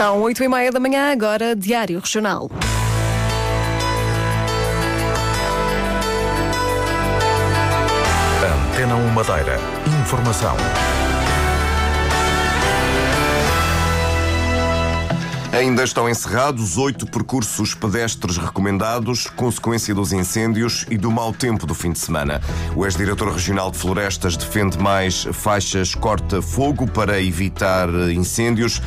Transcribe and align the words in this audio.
São 0.00 0.22
oito 0.22 0.42
e 0.42 0.48
meia 0.48 0.72
da 0.72 0.80
manhã, 0.80 1.12
agora 1.12 1.54
Diário 1.54 2.00
Regional. 2.00 2.50
Antena 8.72 8.96
1 8.96 9.08
Madeira. 9.10 9.58
Informação. 10.00 10.56
Ainda 15.52 15.82
estão 15.82 16.08
encerrados 16.08 16.78
oito 16.78 17.04
percursos 17.04 17.74
pedestres 17.74 18.38
recomendados, 18.38 19.26
consequência 19.26 19.94
dos 19.94 20.12
incêndios 20.12 20.86
e 20.88 20.96
do 20.96 21.10
mau 21.10 21.34
tempo 21.34 21.66
do 21.66 21.74
fim 21.74 21.92
de 21.92 21.98
semana. 21.98 22.40
O 22.74 22.86
ex-diretor 22.86 23.30
regional 23.32 23.70
de 23.70 23.76
florestas 23.76 24.36
defende 24.36 24.78
mais 24.78 25.24
faixas 25.32 25.94
corta-fogo 25.94 26.86
para 26.86 27.20
evitar 27.20 27.90
incêndios. 28.10 28.80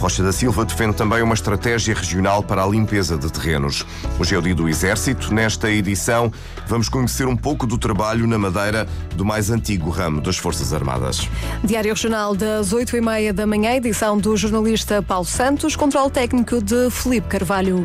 Rocha 0.00 0.22
da 0.22 0.32
Silva 0.32 0.64
defende 0.64 0.94
também 0.94 1.20
uma 1.20 1.34
estratégia 1.34 1.94
regional 1.94 2.42
para 2.42 2.64
a 2.64 2.66
limpeza 2.66 3.18
de 3.18 3.30
terrenos. 3.30 3.84
Hoje 4.18 4.34
é 4.34 4.38
o 4.38 4.40
dia 4.40 4.54
do 4.54 4.66
Exército. 4.66 5.32
Nesta 5.32 5.70
edição, 5.70 6.32
vamos 6.66 6.88
conhecer 6.88 7.26
um 7.26 7.36
pouco 7.36 7.66
do 7.66 7.76
trabalho 7.76 8.26
na 8.26 8.38
Madeira 8.38 8.88
do 9.14 9.26
mais 9.26 9.50
antigo 9.50 9.90
ramo 9.90 10.22
das 10.22 10.38
Forças 10.38 10.72
Armadas. 10.72 11.28
Diário 11.62 11.92
Regional 11.92 12.34
das 12.34 12.72
8 12.72 12.96
e 12.96 13.00
meia 13.02 13.34
da 13.34 13.46
manhã, 13.46 13.72
edição 13.72 14.16
do 14.16 14.34
jornalista 14.38 15.02
Paulo 15.02 15.26
Santos, 15.26 15.76
controle 15.76 16.10
técnico 16.10 16.62
de 16.62 16.88
Felipe 16.90 17.28
Carvalho. 17.28 17.84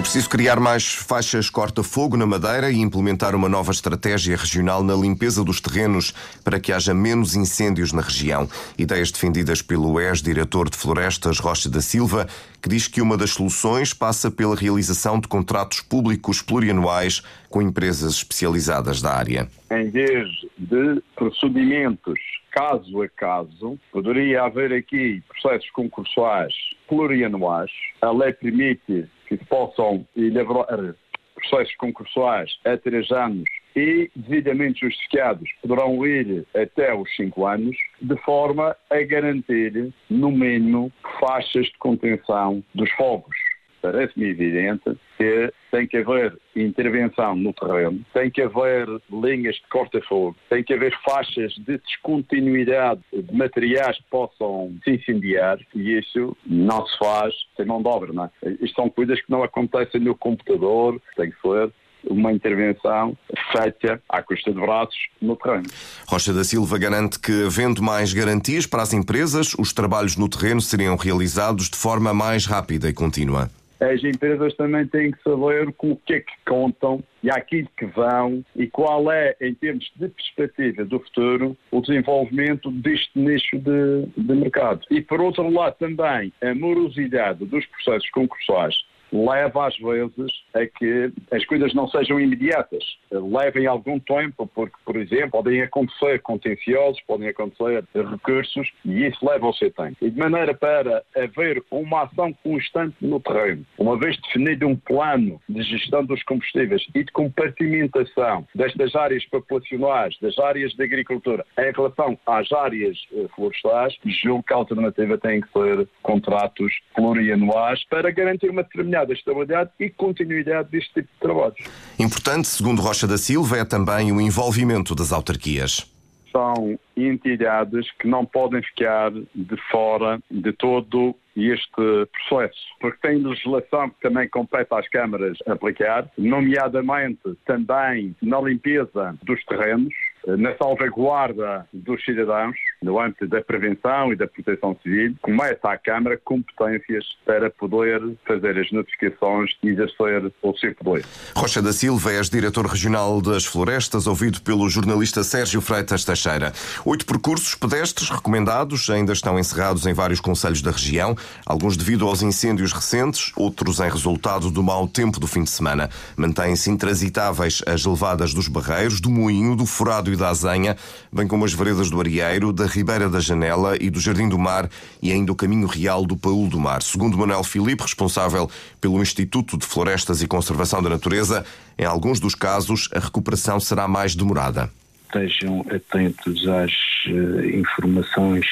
É 0.00 0.02
preciso 0.02 0.30
criar 0.30 0.58
mais 0.58 0.94
faixas 0.94 1.50
corta-fogo 1.50 2.16
na 2.16 2.24
Madeira 2.24 2.70
e 2.70 2.78
implementar 2.78 3.34
uma 3.34 3.50
nova 3.50 3.70
estratégia 3.70 4.34
regional 4.34 4.82
na 4.82 4.94
limpeza 4.94 5.44
dos 5.44 5.60
terrenos 5.60 6.12
para 6.42 6.58
que 6.58 6.72
haja 6.72 6.94
menos 6.94 7.36
incêndios 7.36 7.92
na 7.92 8.00
região. 8.00 8.48
Ideias 8.78 9.12
defendidas 9.12 9.60
pelo 9.60 10.00
ex-diretor 10.00 10.70
de 10.70 10.78
Florestas, 10.78 11.38
Rocha 11.38 11.68
da 11.68 11.82
Silva, 11.82 12.26
que 12.62 12.68
diz 12.70 12.88
que 12.88 13.02
uma 13.02 13.14
das 13.14 13.32
soluções 13.32 13.92
passa 13.92 14.30
pela 14.30 14.56
realização 14.56 15.20
de 15.20 15.28
contratos 15.28 15.82
públicos 15.82 16.40
plurianuais 16.40 17.22
com 17.50 17.60
empresas 17.60 18.14
especializadas 18.14 19.02
da 19.02 19.14
área. 19.14 19.48
Em 19.70 19.90
vez 19.90 20.26
de 20.56 21.02
procedimentos 21.14 22.18
caso 22.50 23.02
a 23.02 23.08
caso, 23.10 23.78
poderia 23.92 24.44
haver 24.44 24.72
aqui 24.72 25.22
processos 25.28 25.70
concursuais 25.72 26.54
plurianuais. 26.88 27.70
A 28.00 28.10
lei 28.10 28.32
permite 28.32 29.06
que 29.30 29.36
possam 29.46 30.04
elaborar 30.16 30.94
processos 31.36 31.74
concursuais 31.76 32.50
a 32.64 32.76
três 32.76 33.10
anos 33.12 33.48
e, 33.76 34.10
devidamente 34.16 34.80
justificados, 34.80 35.48
poderão 35.62 36.04
ir 36.04 36.44
até 36.54 36.92
os 36.92 37.08
cinco 37.14 37.46
anos, 37.46 37.76
de 38.02 38.16
forma 38.18 38.76
a 38.90 39.02
garantir, 39.02 39.94
no 40.10 40.30
mínimo, 40.32 40.92
faixas 41.20 41.66
de 41.66 41.78
contenção 41.78 42.62
dos 42.74 42.90
fogos 42.92 43.36
parece-me 43.80 44.28
evidente 44.28 44.96
que 45.16 45.52
tem 45.70 45.86
que 45.86 45.98
haver 45.98 46.36
intervenção 46.54 47.36
no 47.36 47.52
terreno, 47.52 48.04
tem 48.12 48.30
que 48.30 48.42
haver 48.42 48.86
linhas 49.10 49.56
de 49.56 49.68
corta-fogo, 49.70 50.36
tem 50.48 50.62
que 50.64 50.74
haver 50.74 50.96
faixas 51.04 51.52
de 51.54 51.78
descontinuidade 51.78 53.00
de 53.12 53.34
materiais 53.34 53.96
que 53.98 54.04
possam 54.10 54.74
se 54.84 54.92
incendiar 54.92 55.58
e 55.74 55.98
isso 55.98 56.36
não 56.46 56.86
se 56.86 56.98
faz 56.98 57.34
sem 57.56 57.66
mão 57.66 57.82
de 57.82 57.88
obra. 57.88 58.12
Não 58.12 58.24
é? 58.24 58.30
Isto 58.60 58.76
são 58.76 58.90
coisas 58.90 59.20
que 59.20 59.30
não 59.30 59.42
acontecem 59.42 60.00
no 60.00 60.14
computador, 60.14 61.00
tem 61.16 61.30
que 61.30 61.40
ser 61.40 61.70
uma 62.08 62.32
intervenção 62.32 63.16
feita 63.52 64.02
à 64.08 64.22
custa 64.22 64.52
de 64.52 64.60
braços 64.60 64.96
no 65.20 65.36
terreno. 65.36 65.64
Rocha 66.08 66.32
da 66.32 66.44
Silva 66.44 66.78
garante 66.78 67.18
que, 67.18 67.44
havendo 67.44 67.82
mais 67.82 68.12
garantias 68.12 68.66
para 68.66 68.82
as 68.82 68.92
empresas, 68.92 69.54
os 69.58 69.72
trabalhos 69.72 70.16
no 70.16 70.28
terreno 70.28 70.60
seriam 70.60 70.96
realizados 70.96 71.68
de 71.68 71.76
forma 71.76 72.14
mais 72.14 72.46
rápida 72.46 72.88
e 72.88 72.94
contínua 72.94 73.50
as 73.80 74.04
empresas 74.04 74.54
também 74.54 74.86
têm 74.86 75.10
que 75.10 75.22
saber 75.22 75.72
com 75.72 75.92
o 75.92 75.96
que 75.96 76.14
é 76.14 76.20
que 76.20 76.32
contam 76.46 77.02
e 77.22 77.30
aquilo 77.30 77.68
que 77.76 77.86
vão 77.86 78.44
e 78.54 78.66
qual 78.66 79.10
é, 79.10 79.34
em 79.40 79.54
termos 79.54 79.90
de 79.96 80.08
perspectiva 80.08 80.84
do 80.84 81.00
futuro, 81.00 81.56
o 81.70 81.80
desenvolvimento 81.80 82.70
deste 82.70 83.18
nicho 83.18 83.58
de, 83.58 84.06
de 84.16 84.34
mercado. 84.34 84.80
E, 84.90 85.00
por 85.00 85.20
outro 85.20 85.48
lado, 85.50 85.76
também 85.78 86.32
a 86.42 86.54
morosidade 86.54 87.44
dos 87.44 87.64
processos 87.66 88.08
concursais 88.10 88.74
leva 89.12 89.66
às 89.66 89.76
vezes 89.76 90.32
a 90.54 90.66
que 90.66 91.12
as 91.30 91.44
coisas 91.46 91.74
não 91.74 91.88
sejam 91.88 92.20
imediatas, 92.20 92.84
levem 93.10 93.66
algum 93.66 93.98
tempo, 93.98 94.46
porque, 94.54 94.76
por 94.84 94.96
exemplo, 94.96 95.30
podem 95.30 95.62
acontecer 95.62 96.20
contenciosos, 96.22 97.00
podem 97.06 97.28
acontecer 97.28 97.84
recursos 97.94 98.70
e 98.84 99.06
isso 99.06 99.18
leva 99.26 99.46
ao 99.46 99.54
seu 99.54 99.70
tempo. 99.72 99.96
E 100.00 100.10
de 100.10 100.18
maneira 100.18 100.54
para 100.54 101.02
haver 101.16 101.62
uma 101.70 102.02
ação 102.02 102.32
constante 102.42 102.96
no 103.00 103.20
terreno, 103.20 103.64
uma 103.78 103.98
vez 103.98 104.16
definido 104.22 104.66
um 104.66 104.76
plano 104.76 105.40
de 105.48 105.62
gestão 105.62 106.04
dos 106.04 106.22
combustíveis 106.24 106.84
e 106.94 107.04
de 107.04 107.12
compartimentação 107.12 108.46
destas 108.54 108.94
áreas 108.94 109.24
populacionais, 109.26 110.16
das 110.20 110.38
áreas 110.38 110.72
de 110.72 110.82
agricultura, 110.82 111.44
em 111.58 111.72
relação 111.72 112.18
às 112.26 112.50
áreas 112.52 112.96
eh, 113.12 113.26
florestais, 113.34 113.96
julgo 114.04 114.42
que 114.42 114.52
a 114.52 114.56
alternativa 114.56 115.18
tem 115.18 115.40
que 115.40 115.48
ser 115.52 115.88
contratos 116.02 116.72
plurianuais 116.94 117.84
para 117.88 118.10
garantir 118.10 118.50
uma 118.50 118.62
determinada 118.62 118.99
determinada 119.00 119.12
estabilidade 119.12 119.70
e 119.78 119.90
continuidade 119.90 120.70
deste 120.70 120.94
tipo 120.94 121.08
de 121.12 121.20
trabalhos. 121.20 121.58
Importante, 121.98 122.48
segundo 122.48 122.82
Rocha 122.82 123.06
da 123.06 123.18
Silva, 123.18 123.58
é 123.58 123.64
também 123.64 124.12
o 124.12 124.20
envolvimento 124.20 124.94
das 124.94 125.12
autarquias. 125.12 125.86
São 126.30 126.78
entidades 126.96 127.90
que 127.98 128.06
não 128.06 128.24
podem 128.24 128.62
ficar 128.62 129.10
de 129.10 129.56
fora 129.68 130.20
de 130.30 130.52
todo 130.52 131.16
este 131.36 131.70
processo, 132.12 132.58
porque 132.80 132.98
tem 133.02 133.18
legislação 133.18 133.90
que 133.90 134.00
também 134.00 134.28
compete 134.28 134.68
às 134.72 134.88
câmaras 134.88 135.38
aplicar, 135.46 136.08
nomeadamente 136.16 137.20
também 137.44 138.14
na 138.22 138.40
limpeza 138.40 139.16
dos 139.22 139.44
terrenos, 139.44 139.92
na 140.26 140.56
salvaguarda 140.56 141.66
dos 141.72 142.04
cidadãos, 142.04 142.56
no 142.82 143.00
âmbito 143.00 143.26
da 143.26 143.42
prevenção 143.42 144.12
e 144.12 144.16
da 144.16 144.26
proteção 144.26 144.76
civil, 144.82 145.14
começa 145.22 145.68
a 145.68 145.78
Câmara 145.78 146.18
competências 146.22 147.04
para 147.24 147.50
poder 147.50 148.00
fazer 148.26 148.58
as 148.58 148.70
notificações 148.70 149.52
e 149.62 149.68
exercer 149.68 150.30
o 150.42 150.56
seu 150.56 150.74
poder. 150.74 151.04
Rocha 151.34 151.62
da 151.62 151.72
Silva 151.72 152.12
és 152.12 152.28
diretor 152.28 152.66
regional 152.66 153.20
das 153.20 153.44
florestas, 153.44 154.06
ouvido 154.06 154.40
pelo 154.42 154.68
jornalista 154.68 155.22
Sérgio 155.22 155.60
Freitas 155.60 156.04
Teixeira. 156.04 156.52
Oito 156.84 157.06
percursos 157.06 157.54
pedestres 157.54 158.10
recomendados 158.10 158.88
ainda 158.90 159.12
estão 159.12 159.38
encerrados 159.38 159.86
em 159.86 159.92
vários 159.92 160.20
conselhos 160.20 160.62
da 160.62 160.70
região, 160.70 161.16
alguns 161.46 161.76
devido 161.76 162.06
aos 162.06 162.22
incêndios 162.22 162.72
recentes, 162.72 163.32
outros 163.36 163.80
em 163.80 163.90
resultado 163.90 164.50
do 164.50 164.62
mau 164.62 164.86
tempo 164.86 165.18
do 165.18 165.26
fim 165.26 165.44
de 165.44 165.50
semana. 165.50 165.88
Mantêm-se 166.16 166.70
intransitáveis 166.70 167.62
as 167.66 167.84
levadas 167.84 168.34
dos 168.34 168.48
barreiros, 168.48 169.00
do 169.00 169.10
moinho, 169.10 169.56
do 169.56 169.66
furado 169.66 170.09
e 170.12 170.16
da 170.16 170.28
azenha, 170.28 170.76
bem 171.12 171.26
como 171.26 171.44
as 171.44 171.52
veredas 171.52 171.90
do 171.90 172.00
Arieiro, 172.00 172.52
da 172.52 172.66
Ribeira 172.66 173.08
da 173.08 173.20
Janela 173.20 173.76
e 173.80 173.90
do 173.90 174.00
Jardim 174.00 174.28
do 174.28 174.38
Mar 174.38 174.68
e 175.02 175.12
ainda 175.12 175.32
o 175.32 175.36
Caminho 175.36 175.66
Real 175.66 176.04
do 176.04 176.16
Paul 176.16 176.48
do 176.48 176.58
Mar. 176.58 176.82
Segundo 176.82 177.16
Manuel 177.16 177.44
Filipe, 177.44 177.82
responsável 177.82 178.50
pelo 178.80 179.00
Instituto 179.00 179.56
de 179.56 179.66
Florestas 179.66 180.22
e 180.22 180.26
Conservação 180.26 180.82
da 180.82 180.90
Natureza, 180.90 181.44
em 181.78 181.84
alguns 181.84 182.20
dos 182.20 182.34
casos 182.34 182.88
a 182.94 182.98
recuperação 182.98 183.58
será 183.60 183.88
mais 183.88 184.14
demorada. 184.14 184.70
Estejam 185.06 185.64
atentos 185.70 186.46
às 186.46 186.72
uh, 187.08 187.44
informações 187.44 188.46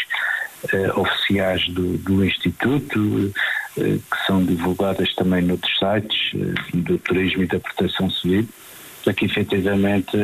uh, 0.73 1.01
oficiais 1.01 1.69
do, 1.69 1.97
do 1.99 2.25
Instituto, 2.25 2.99
uh, 2.99 3.33
que 3.77 4.27
são 4.27 4.45
divulgadas 4.45 5.15
também 5.15 5.43
noutros 5.43 5.73
sites 5.79 6.33
do 6.75 6.99
Turismo 6.99 7.45
e 7.45 7.47
da 7.47 7.61
Proteção 7.61 8.11
Civil, 8.11 8.49
para 9.05 9.15
que 9.15 9.25
efetivamente 9.25 10.17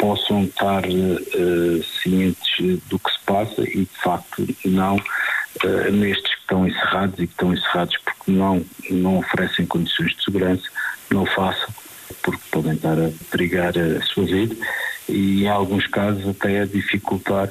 possam 0.00 0.44
estar 0.44 0.82
uh, 0.86 1.82
cientes 2.02 2.80
do 2.88 2.98
que 2.98 3.10
se 3.10 3.20
passa 3.26 3.62
e, 3.62 3.80
de 3.80 4.00
facto, 4.02 4.46
não 4.64 4.96
uh, 4.96 5.92
nestes 5.92 6.34
que 6.34 6.40
estão 6.40 6.66
encerrados 6.66 7.18
e 7.18 7.26
que 7.26 7.32
estão 7.32 7.52
encerrados 7.52 7.96
porque 7.98 8.32
não, 8.32 8.64
não 8.90 9.18
oferecem 9.18 9.66
condições 9.66 10.16
de 10.16 10.24
segurança, 10.24 10.64
não 11.10 11.26
façam 11.26 11.68
porque 12.22 12.40
podem 12.50 12.72
estar 12.72 12.98
a 12.98 13.10
perigar 13.30 13.74
a 13.78 14.02
sua 14.02 14.24
vida 14.24 14.56
e, 15.08 15.44
em 15.44 15.48
alguns 15.48 15.86
casos, 15.86 16.26
até 16.28 16.60
a 16.60 16.66
dificultar 16.66 17.50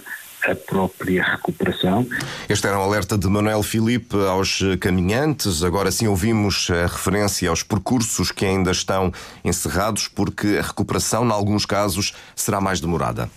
a 0.51 0.56
própria 0.56 1.24
recuperação. 1.24 2.07
Este 2.48 2.68
era 2.68 2.80
um 2.80 2.81
alerta 2.81 3.18
de 3.18 3.28
Manuel 3.28 3.62
Filipe 3.62 4.16
aos 4.28 4.62
caminhantes. 4.80 5.63
Agora 5.63 5.92
sim 5.92 6.07
ouvimos 6.07 6.69
a 6.72 6.88
referência 6.88 7.50
aos 7.50 7.63
percursos 7.63 8.31
que 8.31 8.46
ainda 8.46 8.72
estão 8.72 9.12
encerrados, 9.44 10.07
porque 10.07 10.57
a 10.57 10.62
recuperação, 10.62 11.25
em 11.25 11.31
alguns 11.31 11.66
casos, 11.66 12.13
será 12.36 12.60
mais 12.60 12.80
demorada. 12.80 13.30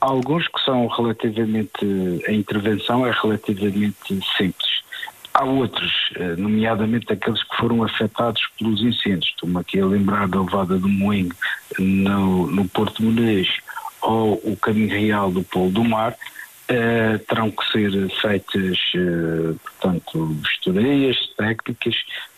Alguns 0.00 0.46
que 0.48 0.60
são 0.64 0.86
relativamente. 0.88 2.22
A 2.28 2.32
intervenção 2.32 3.06
é 3.06 3.10
relativamente 3.10 4.20
simples. 4.36 4.82
há 5.36 5.44
outros, 5.44 5.92
nomeadamente 6.38 7.12
aqueles 7.12 7.42
que 7.42 7.56
foram 7.56 7.82
afetados 7.82 8.40
pelos 8.58 8.80
incêndios. 8.80 9.26
Estou-me 9.26 9.58
aqui 9.58 9.80
a 9.80 9.86
lembrar 9.86 10.28
da 10.28 10.40
levada 10.40 10.78
do 10.78 10.88
Moinho 10.88 11.34
no, 11.78 12.46
no 12.46 12.68
Porto 12.68 13.02
Muniz 13.02 13.48
ou 14.00 14.40
o 14.44 14.56
caminho 14.56 14.88
real 14.88 15.30
do 15.30 15.42
Polo 15.42 15.70
do 15.70 15.84
Mar, 15.84 16.16
uh, 16.70 17.18
terão 17.26 17.50
que 17.50 17.64
ser 17.70 17.90
feitas, 18.20 18.78
uh, 18.94 19.58
portanto, 19.62 20.26
vistorias 20.42 21.16
técnicas, 21.36 21.96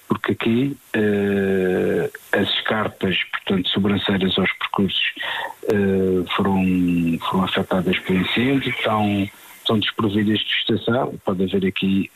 porque 0.09 0.33
aqui 0.33 0.77
uh, 0.97 2.11
as 2.33 2.49
escarpas, 2.51 3.17
portanto, 3.25 3.69
sobranceiras 3.69 4.39
aos 4.39 4.53
percursos 4.55 5.13
foram, 6.35 6.65
foram 7.29 7.45
afetadas 7.45 7.99
pelo 7.99 8.21
incêndio, 8.21 8.71
estão, 8.71 9.29
estão 9.59 9.79
desprovidas 9.79 10.39
de 10.39 10.47
vegetação, 10.67 11.21
pode 11.25 11.45
haver 11.45 11.69
aqui 11.69 12.11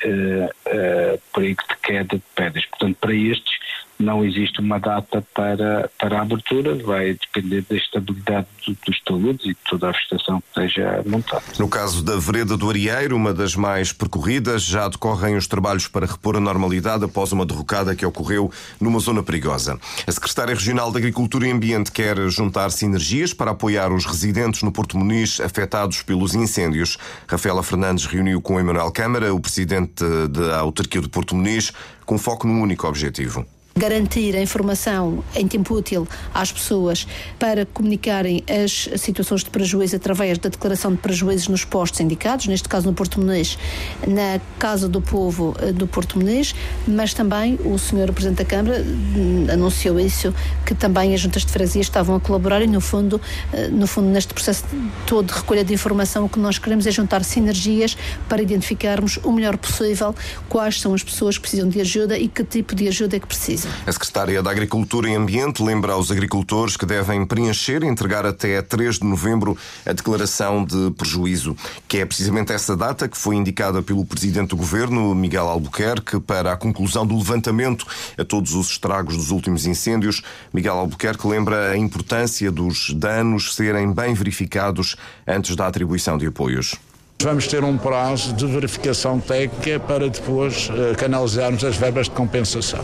perigo 1.35 1.63
de 1.69 1.77
queda 1.83 2.17
de 2.17 2.23
pedras. 2.35 2.65
Portanto, 2.65 2.97
para 2.99 3.15
estes 3.15 3.59
não 3.99 4.25
existe 4.25 4.61
uma 4.61 4.79
data 4.79 5.25
para, 5.35 5.91
para 5.99 6.19
a 6.19 6.23
abertura, 6.23 6.75
vai 6.75 7.15
depender 7.15 7.65
da 7.69 7.77
estabilidade 7.77 8.47
do, 8.67 8.77
dos 8.87 9.01
taludes 9.03 9.45
e 9.45 9.49
de 9.51 9.59
toda 9.69 9.89
a 9.89 9.93
vegetação 9.93 10.41
que 10.41 10.49
esteja 10.49 11.03
montada. 11.07 11.43
No 11.59 11.69
caso 11.69 12.03
da 12.03 12.17
Vereda 12.17 12.57
do 12.57 12.69
Arieiro, 12.69 13.17
uma 13.17 13.33
das 13.33 13.55
mais 13.55 13.93
percorridas, 13.93 14.63
já 14.63 14.89
decorrem 14.89 15.37
os 15.37 15.47
trabalhos 15.47 15.87
para 15.87 16.07
repor 16.07 16.37
a 16.37 16.41
normalidade 16.41 17.05
após 17.05 17.33
uma 17.33 17.47
derrocada 17.47 17.95
que 17.95 18.05
ocorreu 18.05 18.51
numa 18.81 18.99
zona 18.99 19.23
perigosa. 19.23 19.79
A 20.07 20.13
Secretária 20.13 20.55
Regional 20.55 20.91
de 20.91 20.99
Agricultura 20.99 21.47
e 21.47 21.53
Ambiente 21.53 21.93
quer 21.93 22.19
juntar 22.29 22.71
sinergias 22.71 23.33
para 23.33 23.53
apoiar 23.53 23.93
os 23.93 24.05
residentes 24.05 24.63
no 24.63 24.73
Porto 24.73 24.99
Muniz 24.99 25.41
afetados 25.41 26.03
pelos 26.03 26.35
incêndios. 26.35 26.99
Rafaela 27.29 27.63
Fernandes 27.63 28.07
reuniu 28.07 28.41
com 28.41 28.59
Emanuel 28.59 28.91
Câmara, 28.91 29.35
o 29.35 29.41
presidente 29.41 30.05
da 30.31 30.59
autarquia 30.59 31.01
do 31.01 31.09
Porto 31.09 31.35
Muniz, 31.35 31.73
com 32.05 32.19
foco 32.19 32.47
num 32.47 32.61
único 32.61 32.87
objetivo 32.87 33.47
garantir 33.77 34.37
a 34.37 34.43
informação 34.43 35.25
em 35.35 35.47
tempo 35.49 35.75
útil 35.75 36.07
às 36.35 36.53
pessoas 36.53 37.07
para 37.39 37.67
comunicarem 37.67 38.43
as 38.49 38.89
situações 39.01 39.43
de 39.43 39.51
prejuízo 39.51 39.97
através 39.97 40.39
da 40.39 40.49
declaração 40.49 40.93
de 40.93 40.99
prejuízos 40.99 41.49
nos 41.49 41.65
postos 41.65 42.01
indicados, 42.01 42.47
neste 42.47 42.69
caso 42.69 42.87
no 42.87 42.95
Porto 42.95 43.21
Menês, 43.21 43.59
na 44.07 44.41
Casa 44.59 44.89
do 44.89 45.01
Povo 45.01 45.55
eh, 45.61 45.73
do 45.73 45.87
Porto 45.87 46.19
Menês, 46.19 46.55
mas 46.87 47.15
também 47.15 47.59
o 47.65 47.79
Sr. 47.79 48.13
Presidente 48.13 48.39
da 48.39 48.45
Câmara 48.45 48.83
hum, 48.83 49.47
anunciou 49.51 49.99
isso, 49.99 50.35
que 50.67 50.75
também 50.75 51.15
as 51.15 51.21
juntas 51.21 51.45
de 51.45 51.53
freguesia 51.53 51.83
estavam 51.83 52.17
a 52.17 52.21
colaborar 52.21 52.63
e 52.63 52.67
no 52.67 52.81
fundo, 52.81 53.21
eh, 53.53 53.69
no 53.69 53.87
fundo 53.87 54.09
neste 54.09 54.35
processo 54.35 54.65
todo 55.07 55.27
de 55.27 55.35
recolha 55.35 55.65
de 55.65 55.73
informação 55.73 56.25
o 56.25 56.29
que 56.29 56.39
nós 56.39 56.59
queremos 56.59 56.87
é 56.87 56.91
juntar 56.91 57.25
sinergias 57.25 57.97
para 58.29 58.43
identificarmos 58.43 59.19
o 59.23 59.33
melhor 59.33 59.57
possível 59.57 60.15
quais 60.49 60.81
são 60.81 60.95
as 60.95 61.03
pessoas 61.03 61.37
que 61.37 61.43
precisam 61.43 61.69
de 61.69 61.81
ajuda 61.81 62.19
e 62.19 62.29
que 62.29 62.45
tipo 62.45 62.75
de 62.75 62.89
ajuda 62.89 63.17
é 63.17 63.21
que 63.21 63.27
precisam. 63.27 63.62
A 63.87 63.93
Secretária 63.93 64.43
da 64.43 64.51
Agricultura 64.51 65.09
e 65.09 65.15
Ambiente 65.15 65.63
lembra 65.63 65.93
aos 65.93 66.11
agricultores 66.11 66.77
que 66.77 66.87
devem 66.87 67.25
preencher 67.25 67.83
e 67.83 67.87
entregar 67.87 68.27
até 68.27 68.61
3 68.61 68.99
de 68.99 69.05
novembro 69.05 69.57
a 69.85 69.93
declaração 69.93 70.65
de 70.65 70.91
prejuízo, 70.93 71.57
que 71.87 71.99
é 71.99 72.07
precisamente 72.07 72.53
essa 72.53 72.77
data 72.77 73.09
que 73.09 73.17
foi 73.17 73.37
indicada 73.37 73.83
pelo 73.83 74.05
Presidente 74.05 74.51
do 74.51 74.57
Governo, 74.57 75.15
Miguel 75.15 75.49
Albuquerque, 75.49 76.21
para 76.21 76.53
a 76.53 76.57
conclusão 76.57 77.07
do 77.07 77.17
levantamento 77.17 77.87
a 78.19 78.25
todos 78.25 78.55
os 78.55 78.71
estragos 78.71 79.17
dos 79.17 79.31
últimos 79.31 79.67
incêndios. 79.67 80.23
Miguel 80.53 80.79
Albuquerque 80.79 81.27
lembra 81.27 81.71
a 81.71 81.77
importância 81.77 82.51
dos 82.51 82.93
danos 82.95 83.55
serem 83.55 83.93
bem 83.93 84.15
verificados 84.15 84.97
antes 85.27 85.57
da 85.57 85.67
atribuição 85.67 86.19
de 86.19 86.27
apoios. 86.27 86.77
Vamos 87.23 87.47
ter 87.47 87.63
um 87.63 87.79
prazo 87.79 88.33
de 88.33 88.45
verificação 88.47 89.21
técnica 89.21 89.79
para 89.79 90.09
depois 90.09 90.69
uh, 90.71 90.97
canalizarmos 90.97 91.63
as 91.63 91.77
verbas 91.77 92.07
de 92.07 92.13
compensação. 92.13 92.81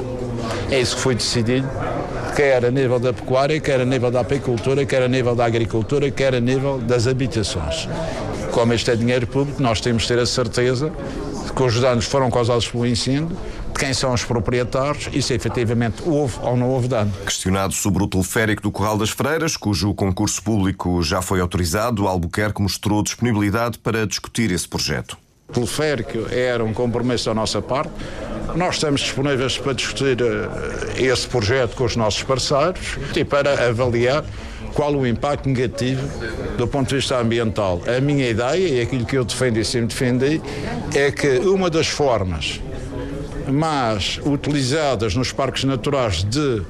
É 0.70 0.78
isso 0.78 0.94
que 0.94 1.02
foi 1.02 1.16
decidido, 1.16 1.68
quer 2.36 2.64
a 2.64 2.70
nível 2.70 3.00
da 3.00 3.12
pecuária, 3.12 3.58
quer 3.58 3.80
a 3.80 3.84
nível 3.84 4.12
da 4.12 4.20
apicultura, 4.20 4.86
quer 4.86 5.02
a 5.02 5.08
nível 5.08 5.34
da 5.34 5.44
agricultura, 5.44 6.08
quer 6.12 6.36
a 6.36 6.40
nível 6.40 6.78
das 6.78 7.08
habitações. 7.08 7.88
Como 8.52 8.72
este 8.72 8.92
é 8.92 8.96
dinheiro 8.96 9.26
público, 9.26 9.60
nós 9.60 9.80
temos 9.80 10.02
de 10.02 10.08
ter 10.08 10.20
a 10.20 10.26
certeza 10.26 10.92
de 11.44 11.52
que 11.52 11.62
os 11.62 11.80
danos 11.80 12.04
foram 12.04 12.30
causados 12.30 12.68
pelo 12.68 12.86
incêndio 12.86 13.36
quem 13.78 13.92
são 13.94 14.12
os 14.12 14.24
proprietários 14.24 15.08
e 15.12 15.20
se 15.22 15.34
efetivamente 15.34 16.02
houve 16.04 16.38
ou 16.42 16.56
não 16.56 16.68
houve 16.68 16.88
dano. 16.88 17.12
Questionado 17.24 17.72
sobre 17.72 18.02
o 18.02 18.06
teleférico 18.06 18.62
do 18.62 18.70
Corral 18.70 18.98
das 18.98 19.10
Freiras, 19.10 19.56
cujo 19.56 19.94
concurso 19.94 20.42
público 20.42 21.02
já 21.02 21.22
foi 21.22 21.40
autorizado, 21.40 22.06
Albuquerque 22.06 22.62
mostrou 22.62 23.02
disponibilidade 23.02 23.78
para 23.78 24.06
discutir 24.06 24.50
esse 24.50 24.68
projeto. 24.68 25.16
O 25.48 25.52
teleférico 25.52 26.26
era 26.30 26.62
um 26.62 26.74
compromisso 26.74 27.26
da 27.26 27.34
nossa 27.34 27.62
parte. 27.62 27.90
Nós 28.54 28.74
estamos 28.74 29.00
disponíveis 29.00 29.56
para 29.56 29.72
discutir 29.72 30.18
eh, 30.20 31.02
esse 31.02 31.26
projeto 31.26 31.74
com 31.74 31.84
os 31.84 31.96
nossos 31.96 32.22
parceiros 32.22 32.98
e 33.16 33.24
para 33.24 33.68
avaliar 33.68 34.24
qual 34.74 34.94
o 34.94 35.06
impacto 35.06 35.48
negativo 35.48 36.06
do 36.56 36.66
ponto 36.66 36.88
de 36.88 36.96
vista 36.96 37.18
ambiental. 37.18 37.80
A 37.86 38.00
minha 38.00 38.28
ideia, 38.28 38.68
e 38.68 38.80
aquilo 38.80 39.04
que 39.04 39.16
eu 39.16 39.24
defendo 39.24 39.58
e 39.58 39.64
sempre 39.64 39.88
defendi, 39.88 40.40
é 40.94 41.10
que 41.10 41.38
uma 41.38 41.70
das 41.70 41.88
formas 41.88 42.60
mas 43.52 44.20
utilizadas 44.24 45.14
nos 45.14 45.32
parques 45.32 45.64
naturais 45.64 46.22
de 46.22 46.62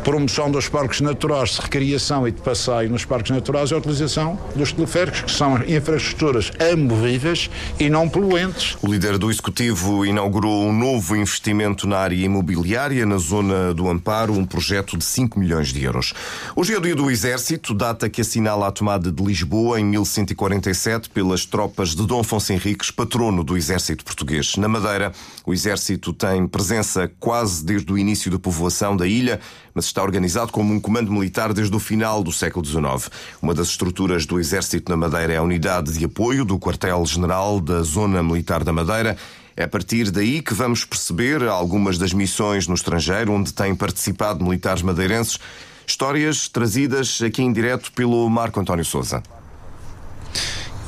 promoção 0.00 0.50
dos 0.50 0.68
parques 0.68 1.00
naturais 1.00 1.50
de 1.50 1.60
recriação 1.60 2.26
e 2.26 2.32
de 2.32 2.40
passeio 2.40 2.88
nos 2.90 3.04
parques 3.04 3.30
naturais 3.30 3.70
é 3.70 3.74
a 3.74 3.78
utilização 3.78 4.38
dos 4.56 4.72
teleféricos, 4.72 5.22
que 5.22 5.30
são 5.30 5.62
infraestruturas 5.64 6.50
amovíveis 6.72 7.50
e 7.78 7.90
não 7.90 8.08
poluentes. 8.08 8.76
O 8.82 8.90
líder 8.90 9.18
do 9.18 9.30
Executivo 9.30 10.04
inaugurou 10.06 10.64
um 10.64 10.72
novo 10.72 11.14
investimento 11.16 11.86
na 11.86 11.98
área 11.98 12.16
imobiliária, 12.16 13.04
na 13.04 13.18
zona 13.18 13.74
do 13.74 13.88
Amparo, 13.88 14.32
um 14.32 14.44
projeto 14.44 14.96
de 14.96 15.04
5 15.04 15.38
milhões 15.38 15.68
de 15.68 15.84
euros. 15.84 16.14
Hoje 16.56 16.72
é 16.72 16.78
o 16.78 16.80
dia 16.80 16.96
do 16.96 17.10
Exército, 17.10 17.74
data 17.74 18.08
que 18.08 18.22
assinala 18.22 18.68
a 18.68 18.72
tomada 18.72 19.12
de 19.12 19.22
Lisboa 19.22 19.78
em 19.78 19.84
1147 19.84 21.10
pelas 21.10 21.44
tropas 21.44 21.94
de 21.94 22.06
Dom 22.06 22.20
Afonso 22.20 22.52
Henriques, 22.52 22.90
patrono 22.90 23.44
do 23.44 23.56
Exército 23.56 24.04
Português. 24.04 24.56
Na 24.56 24.68
Madeira, 24.68 25.12
o 25.44 25.52
Exército 25.52 26.12
tem 26.12 26.46
presença 26.46 27.10
quase 27.20 27.64
desde 27.64 27.92
o 27.92 27.98
início 27.98 28.30
da 28.30 28.38
povoação 28.38 28.96
da 28.96 29.06
ilha, 29.06 29.40
mas 29.74 29.89
está 29.90 30.02
organizado 30.02 30.52
como 30.52 30.72
um 30.72 30.80
comando 30.80 31.12
militar 31.12 31.52
desde 31.52 31.74
o 31.74 31.80
final 31.80 32.22
do 32.22 32.32
século 32.32 32.64
XIX. 32.64 33.10
Uma 33.42 33.52
das 33.52 33.68
estruturas 33.68 34.24
do 34.24 34.38
Exército 34.38 34.90
na 34.90 34.96
Madeira 34.96 35.32
é 35.32 35.36
a 35.36 35.42
Unidade 35.42 35.92
de 35.92 36.04
Apoio 36.04 36.44
do 36.44 36.58
Quartel-General 36.58 37.60
da 37.60 37.82
Zona 37.82 38.22
Militar 38.22 38.62
da 38.62 38.72
Madeira. 38.72 39.16
É 39.56 39.64
a 39.64 39.68
partir 39.68 40.10
daí 40.10 40.40
que 40.40 40.54
vamos 40.54 40.84
perceber 40.84 41.42
algumas 41.42 41.98
das 41.98 42.12
missões 42.12 42.66
no 42.66 42.74
estrangeiro 42.74 43.32
onde 43.32 43.52
têm 43.52 43.74
participado 43.74 44.44
militares 44.44 44.82
madeirenses. 44.82 45.38
Histórias 45.86 46.48
trazidas 46.48 47.20
aqui 47.20 47.42
em 47.42 47.52
direto 47.52 47.90
pelo 47.92 48.28
Marco 48.30 48.60
António 48.60 48.84
Souza 48.84 49.22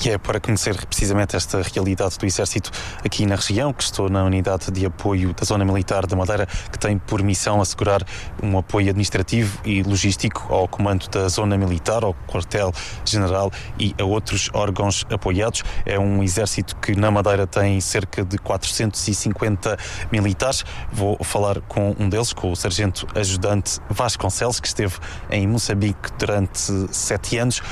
que 0.02 0.11
é 0.11 0.18
para 0.18 0.40
conhecer 0.40 0.85
precisamente 0.85 1.37
esta 1.37 1.62
realidade 1.62 2.18
do 2.18 2.26
Exército 2.26 2.73
aqui 3.04 3.25
na 3.25 3.37
região, 3.37 3.73
que 3.73 3.85
estou 3.85 4.09
na 4.09 4.25
unidade 4.25 4.68
de 4.73 4.85
apoio 4.85 5.32
da 5.32 5.44
Zona 5.44 5.64
Militar 5.64 6.09
da 6.09 6.16
Madeira, 6.16 6.44
que 6.73 6.76
tem 6.76 6.99
por 6.99 7.23
missão 7.23 7.61
assegurar 7.61 8.02
um 8.42 8.59
apoio 8.59 8.88
administrativo 8.88 9.61
e 9.64 9.80
logístico 9.85 10.52
ao 10.52 10.66
comando 10.66 11.06
da 11.06 11.28
Zona 11.28 11.56
Militar, 11.56 12.02
ao 12.02 12.14
quartel-general 12.26 13.52
e 13.78 13.94
a 13.97 14.02
outros 14.02 14.50
órgãos 14.52 15.06
apoiados. 15.09 15.62
É 15.87 15.97
um 16.00 16.21
exército 16.21 16.75
que 16.78 16.97
na 16.97 17.09
Madeira 17.09 17.47
tem 17.47 17.80
cerca 17.80 18.25
de 18.25 18.38
450 18.38 19.78
militares. 20.11 20.64
Vou 20.90 21.16
falar 21.23 21.61
com 21.61 21.94
um 21.97 22.09
deles, 22.09 22.32
com 22.32 22.50
o 22.50 22.56
sargento 22.56 23.06
ajudante 23.14 23.78
Vasconcelos, 23.88 24.59
que 24.59 24.66
esteve 24.66 24.97
em 25.30 25.47
Moçambique 25.47 26.11
durante 26.18 26.59
sete 26.90 27.38
anos. 27.38 27.62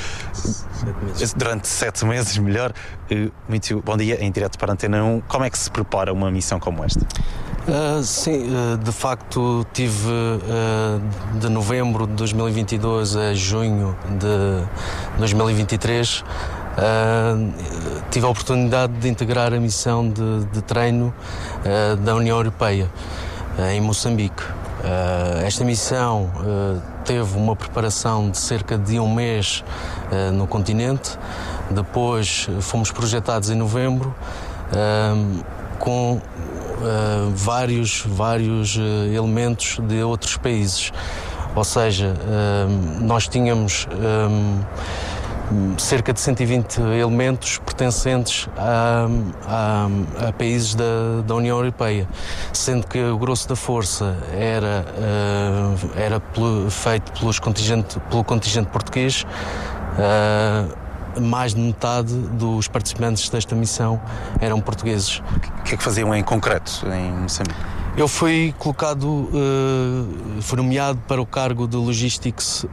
Sete 1.12 1.34
durante 1.36 1.66
sete 1.66 2.04
meses 2.04 2.19
meses 2.20 2.38
melhor. 2.38 2.72
Uh, 3.10 3.32
muito 3.48 3.82
bom 3.82 3.96
dia, 3.96 4.22
em 4.22 4.30
direto 4.30 4.58
para 4.58 4.72
a 4.72 4.74
Antena 4.74 5.02
1. 5.02 5.22
Como 5.22 5.44
é 5.44 5.50
que 5.50 5.58
se 5.58 5.70
prepara 5.70 6.12
uma 6.12 6.30
missão 6.30 6.60
como 6.60 6.84
esta? 6.84 7.06
Uh, 7.66 8.02
sim, 8.02 8.48
uh, 8.48 8.76
de 8.78 8.92
facto 8.92 9.66
tive 9.72 10.08
uh, 10.08 11.38
de 11.38 11.48
novembro 11.48 12.06
de 12.06 12.14
2022 12.14 13.16
a 13.16 13.34
junho 13.34 13.96
de 14.18 15.18
2023 15.18 16.24
tive 18.10 18.24
a 18.24 18.28
oportunidade 18.28 18.94
de 18.94 19.08
integrar 19.08 19.52
a 19.52 19.60
missão 19.60 20.08
de, 20.08 20.46
de 20.46 20.62
treino 20.62 21.12
da 22.02 22.14
União 22.14 22.38
Europeia 22.38 22.88
em 23.72 23.80
Moçambique. 23.82 24.42
esta 25.44 25.62
missão 25.62 26.30
teve 27.04 27.36
uma 27.36 27.54
preparação 27.54 28.30
de 28.30 28.38
cerca 28.38 28.78
de 28.78 28.98
um 28.98 29.12
mês 29.12 29.62
no 30.32 30.46
continente 30.46 31.18
depois 31.70 32.48
fomos 32.60 32.90
projetados 32.90 33.50
em 33.50 33.54
novembro 33.54 34.14
um, 34.76 35.40
com 35.78 36.12
uh, 36.14 36.20
vários, 37.34 38.04
vários 38.06 38.76
uh, 38.76 38.80
elementos 39.12 39.78
de 39.82 40.02
outros 40.02 40.36
países. 40.36 40.92
Ou 41.54 41.64
seja, 41.64 42.14
um, 42.68 43.04
nós 43.04 43.26
tínhamos 43.26 43.88
um, 43.92 44.60
cerca 45.78 46.12
de 46.12 46.20
120 46.20 46.80
elementos 46.80 47.58
pertencentes 47.58 48.48
a, 48.56 49.08
a, 49.48 50.28
a 50.28 50.32
países 50.32 50.76
da, 50.76 51.22
da, 51.26 51.34
União 51.34 51.56
Europeia, 51.58 52.06
sendo 52.52 52.86
que 52.86 53.02
o 53.02 53.18
grosso 53.18 53.48
da 53.48 53.56
força 53.56 54.16
era, 54.32 54.84
uh, 54.96 55.90
era 55.96 56.20
pelo, 56.20 56.70
feito 56.70 57.10
pelos 57.18 57.40
contingente, 57.40 57.98
pelo 58.08 58.22
contingente 58.22 58.68
português. 58.68 59.26
Mais 61.20 61.54
de 61.54 61.60
metade 61.60 62.14
dos 62.14 62.68
participantes 62.68 63.28
desta 63.28 63.54
missão 63.54 64.00
eram 64.40 64.60
portugueses. 64.60 65.22
O 65.58 65.62
que 65.62 65.74
é 65.74 65.76
que 65.76 65.82
faziam 65.82 66.14
em 66.14 66.22
concreto 66.22 66.86
em 66.86 67.12
Moçambique? 67.12 67.80
Eu 67.96 68.06
fui 68.06 68.54
colocado, 68.56 69.04
uh, 69.04 70.40
fui 70.40 70.56
nomeado 70.56 70.98
para 71.08 71.20
o 71.20 71.26
cargo 71.26 71.66
de 71.66 71.76
Logistics 71.76 72.64
uh, 72.64 72.68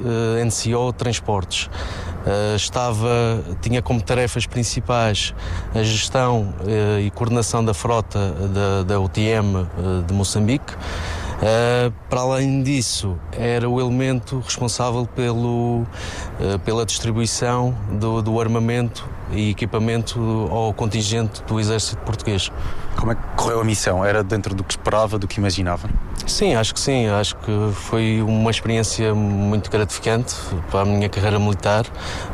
NCO 0.46 0.94
Transportes. 0.94 1.66
Uh, 1.66 2.56
estava, 2.56 3.44
tinha 3.62 3.82
como 3.82 4.02
tarefas 4.02 4.46
principais 4.46 5.34
a 5.74 5.82
gestão 5.82 6.54
uh, 6.62 7.00
e 7.00 7.10
coordenação 7.10 7.66
da 7.66 7.74
frota 7.74 8.32
da, 8.32 8.84
da 8.84 9.00
UTM 9.00 9.68
de 10.08 10.14
Moçambique. 10.14 10.74
Uh, 11.38 11.94
para 12.10 12.22
além 12.22 12.64
disso, 12.64 13.16
era 13.32 13.70
o 13.70 13.80
elemento 13.80 14.40
responsável 14.40 15.06
pelo, 15.06 15.82
uh, 15.82 16.60
pela 16.66 16.84
distribuição 16.84 17.76
do, 17.92 18.24
do, 18.24 18.42
armamento 18.42 19.08
e 19.32 19.52
equipamento 19.52 20.20
ao 20.50 20.74
contingente 20.74 21.44
do 21.44 21.60
Exército 21.60 22.02
Português. 22.02 22.52
Como 22.96 23.12
é 23.12 23.16
que 23.16 23.22
correu 23.38 23.62
a 23.62 23.64
missão? 23.64 24.04
Era 24.04 24.24
dentro 24.24 24.54
do 24.54 24.64
que 24.64 24.74
esperava, 24.74 25.18
do 25.18 25.28
que 25.28 25.40
imaginava? 25.40 25.88
Sim, 26.26 26.56
acho 26.56 26.74
que 26.74 26.80
sim. 26.80 27.08
Acho 27.08 27.36
que 27.38 27.72
foi 27.74 28.22
uma 28.22 28.52
experiência 28.52 29.14
muito 29.14 29.72
gratificante 29.72 30.36
para 30.70 30.82
a 30.82 30.86
minha 30.86 31.08
carreira 31.08 31.40
militar. 31.40 31.86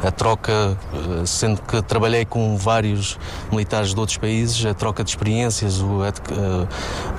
A 0.02 0.10
troca, 0.10 0.52
eh, 0.52 1.26
sendo 1.26 1.62
que 1.62 1.82
trabalhei 1.84 2.26
com 2.26 2.58
vários 2.58 3.20
militares 3.52 3.94
de 3.94 4.00
outros 4.00 4.18
países, 4.18 4.66
a 4.66 4.74
troca 4.74 5.04
de 5.04 5.12
experiências, 5.12 5.84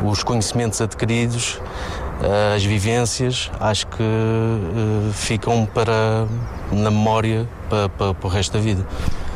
os 0.03 0.23
conhecimentos 0.25 0.81
adquiridos, 0.81 1.61
as 2.55 2.65
vivências, 2.65 3.51
acho 3.61 3.87
que 3.89 4.03
ficam 5.13 5.67
para, 5.67 6.27
na 6.73 6.91
memória 6.91 7.47
para, 7.69 7.89
para, 7.89 8.15
para 8.15 8.27
o 8.27 8.31
resto 8.31 8.55
da 8.55 8.61
vida. 8.61 8.87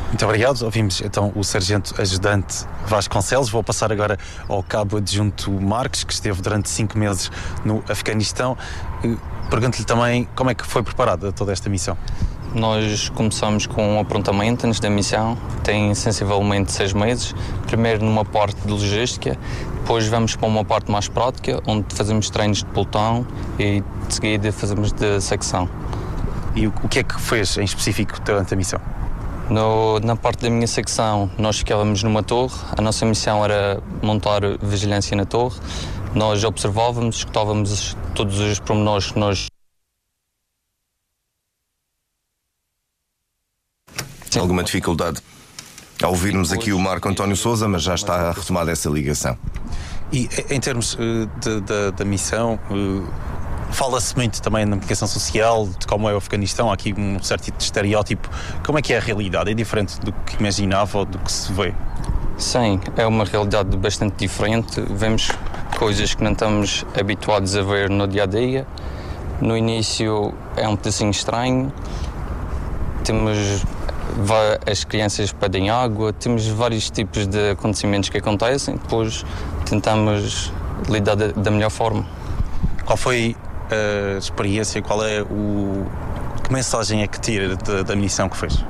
Muito 0.09 0.25
obrigado. 0.25 0.63
Ouvimos 0.63 1.01
então 1.01 1.31
o 1.35 1.43
Sargento 1.43 1.93
Ajudante 2.01 2.65
Vasconcelos. 2.87 3.47
Vou 3.47 3.63
passar 3.63 3.91
agora 3.91 4.17
ao 4.47 4.63
Cabo 4.63 4.97
Adjunto 4.97 5.51
Marques, 5.51 6.03
que 6.03 6.11
esteve 6.11 6.41
durante 6.41 6.67
cinco 6.67 6.97
meses 6.97 7.31
no 7.63 7.83
Afeganistão. 7.87 8.57
Eh, 9.03 9.15
pergunto-lhe 9.51 9.85
também 9.85 10.27
como 10.35 10.49
é 10.49 10.55
que 10.55 10.65
foi 10.65 10.81
preparada 10.81 11.31
toda 11.31 11.51
esta 11.51 11.69
missão. 11.69 11.95
Nós 12.55 13.09
começamos 13.09 13.67
com 13.67 13.97
um 13.97 13.99
aprontamento 13.99 14.65
antes 14.65 14.79
da 14.79 14.89
missão, 14.89 15.37
tem 15.63 15.93
sensivelmente 15.93 16.71
seis 16.71 16.91
meses. 16.91 17.35
Primeiro 17.67 18.03
numa 18.03 18.25
parte 18.25 18.59
de 18.61 18.71
logística, 18.71 19.37
depois 19.75 20.07
vamos 20.07 20.35
para 20.35 20.47
uma 20.47 20.65
parte 20.65 20.91
mais 20.91 21.07
prática, 21.07 21.61
onde 21.67 21.85
fazemos 21.95 22.31
treinos 22.31 22.59
de 22.59 22.65
pelotão 22.65 23.27
e 23.59 23.83
de 24.07 24.15
seguida 24.15 24.51
fazemos 24.51 24.91
de 24.91 25.21
secção. 25.21 25.69
E 26.55 26.65
o 26.65 26.71
que 26.71 26.97
é 26.97 27.03
que 27.03 27.21
fez 27.21 27.57
em 27.59 27.63
específico 27.63 28.19
durante 28.25 28.55
a 28.55 28.57
missão? 28.57 28.81
No, 29.49 29.99
na 29.99 30.15
parte 30.15 30.43
da 30.43 30.49
minha 30.49 30.67
secção, 30.67 31.29
nós 31.37 31.57
ficávamos 31.57 32.03
numa 32.03 32.21
torre. 32.21 32.55
A 32.77 32.81
nossa 32.81 33.05
missão 33.05 33.43
era 33.43 33.81
montar 34.01 34.41
vigilância 34.61 35.17
na 35.17 35.25
torre. 35.25 35.59
Nós 36.13 36.43
observávamos, 36.43 37.17
escutávamos 37.17 37.97
todos 38.13 38.39
os 38.39 38.59
pormenores 38.59 39.11
que 39.11 39.19
nós. 39.19 39.47
Sim. 44.29 44.39
Alguma 44.39 44.63
dificuldade 44.63 45.21
ao 46.03 46.11
ouvirmos 46.11 46.53
aqui 46.53 46.71
o 46.71 46.79
Marco 46.79 47.09
António 47.09 47.35
Souza, 47.35 47.67
mas 47.67 47.83
já 47.83 47.95
está 47.95 48.31
retomada 48.31 48.71
essa 48.71 48.89
ligação. 48.89 49.37
E 50.11 50.29
em 50.49 50.59
termos 50.59 50.95
de, 50.95 51.91
da 51.91 52.05
missão, 52.05 52.59
uh, 52.71 53.07
Fala-se 53.71 54.15
muito 54.15 54.41
também 54.41 54.65
na 54.65 54.71
comunicação 54.71 55.07
social 55.07 55.67
de 55.67 55.87
como 55.87 56.09
é 56.09 56.13
o 56.13 56.17
Afeganistão, 56.17 56.69
há 56.69 56.73
aqui 56.73 56.93
um 56.97 57.21
certo 57.21 57.45
tipo 57.45 57.57
de 57.57 57.63
estereótipo. 57.63 58.29
Como 58.65 58.77
é 58.77 58.81
que 58.81 58.93
é 58.93 58.97
a 58.97 58.99
realidade? 58.99 59.51
É 59.51 59.53
diferente 59.53 59.99
do 60.01 60.11
que 60.11 60.37
imaginava 60.37 60.99
ou 60.99 61.05
do 61.05 61.17
que 61.19 61.31
se 61.31 61.51
vê? 61.53 61.73
Sim, 62.37 62.79
é 62.97 63.05
uma 63.05 63.25
realidade 63.25 63.75
bastante 63.77 64.15
diferente. 64.17 64.81
Vemos 64.89 65.29
coisas 65.77 66.13
que 66.13 66.23
não 66.23 66.31
estamos 66.31 66.85
habituados 66.99 67.55
a 67.55 67.61
ver 67.61 67.89
no 67.89 68.07
dia 68.07 68.23
a 68.23 68.25
dia. 68.25 68.67
No 69.41 69.55
início 69.55 70.33
é 70.55 70.67
um 70.67 70.75
pedacinho 70.75 71.11
estranho. 71.11 71.71
Temos 73.03 73.63
as 74.69 74.83
crianças 74.83 75.31
pedem 75.31 75.69
água, 75.69 76.11
temos 76.11 76.47
vários 76.47 76.89
tipos 76.89 77.27
de 77.27 77.51
acontecimentos 77.51 78.09
que 78.09 78.17
acontecem, 78.17 78.75
depois 78.75 79.25
tentamos 79.65 80.51
lidar 80.89 81.15
da 81.15 81.51
melhor 81.51 81.69
forma. 81.69 82.05
Qual 82.85 82.97
foi 82.97 83.35
a 83.71 84.17
experiência, 84.17 84.81
qual 84.81 85.03
é 85.03 85.21
o. 85.21 85.85
Que 86.43 86.53
mensagem 86.53 87.01
é 87.01 87.07
que 87.07 87.19
tira 87.19 87.55
da, 87.55 87.83
da 87.83 87.95
missão 87.95 88.29
que 88.29 88.37
fez? 88.37 88.63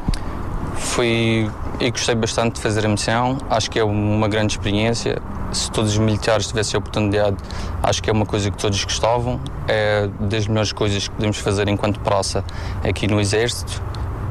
Fui. 0.76 1.50
e 1.80 1.92
gostei 1.92 2.16
bastante 2.16 2.56
de 2.56 2.62
fazer 2.62 2.86
a 2.86 2.90
missão, 2.90 3.38
acho 3.50 3.70
que 3.70 3.80
é 3.80 3.84
uma 3.84 4.28
grande 4.28 4.54
experiência. 4.54 5.22
Se 5.52 5.72
todos 5.72 5.94
os 5.94 5.98
militares 5.98 6.48
tivessem 6.48 6.78
a 6.78 6.80
oportunidade, 6.80 7.38
acho 7.82 8.04
que 8.04 8.10
é 8.10 8.14
uma 8.14 8.26
coisa 8.26 8.52
que 8.52 8.58
todos 8.58 8.84
gostavam. 8.84 9.40
É 9.68 10.08
das 10.20 10.48
melhores 10.48 10.72
coisas 10.72 11.08
que 11.08 11.16
podemos 11.16 11.38
fazer 11.38 11.68
enquanto 11.68 12.00
praça 12.00 12.44
aqui 12.84 13.08
no 13.08 13.20
Exército 13.20 13.82